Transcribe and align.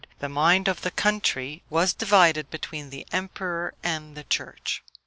the 0.17 0.27
mind 0.27 0.67
of 0.67 0.81
the 0.81 0.89
country 0.89 1.61
was 1.69 1.93
divided 1.93 2.49
between 2.49 2.89
the 2.89 3.05
emperor 3.11 3.75
and 3.83 4.15
the 4.17 4.23
church. 4.23 4.81